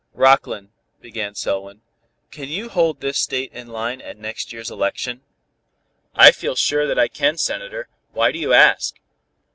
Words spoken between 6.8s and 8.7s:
that I can, Senator, why do you